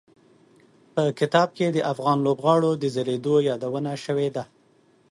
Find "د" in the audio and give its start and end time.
1.71-1.77, 2.81-2.83